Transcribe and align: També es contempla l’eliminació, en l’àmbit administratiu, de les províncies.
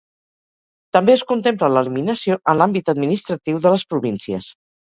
També 0.97 1.13
es 1.15 1.23
contempla 1.33 1.69
l’eliminació, 1.75 2.39
en 2.55 2.59
l’àmbit 2.63 2.93
administratiu, 2.97 3.63
de 3.67 3.75
les 3.77 3.89
províncies. 3.93 4.53